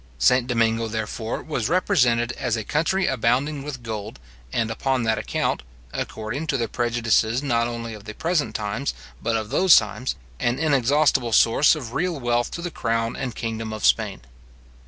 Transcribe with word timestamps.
St. 0.17 0.47
Domingo, 0.47 0.87
therefore, 0.87 1.43
was 1.43 1.69
represented 1.69 2.31
as 2.31 2.57
a 2.57 2.63
country 2.63 3.05
abounding 3.05 3.61
with 3.61 3.83
gold, 3.83 4.17
and 4.51 4.71
upon 4.71 5.03
that 5.03 5.19
account 5.19 5.61
(according 5.93 6.47
to 6.47 6.57
the 6.57 6.67
prejudices 6.67 7.43
not 7.43 7.67
only 7.67 7.93
of 7.93 8.05
the 8.05 8.15
present 8.15 8.55
times, 8.55 8.95
but 9.21 9.35
of 9.35 9.51
those 9.51 9.75
times), 9.75 10.15
an 10.39 10.57
inexhaustible 10.57 11.31
source 11.33 11.75
of 11.75 11.93
real 11.93 12.19
wealth 12.19 12.49
to 12.49 12.63
the 12.63 12.71
crown 12.71 13.15
and 13.15 13.35
kingdom 13.35 13.71
of 13.71 13.85
Spain. 13.85 14.21